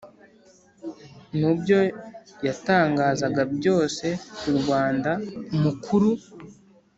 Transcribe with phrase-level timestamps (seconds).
[1.39, 1.79] mu byo
[2.47, 4.05] yatangazaga byose
[4.39, 5.11] ku rwanda,
[5.55, 6.09] umukuru